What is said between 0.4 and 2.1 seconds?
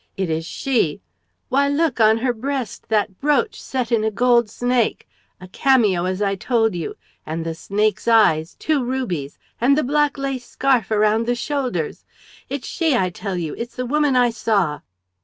she... why, look,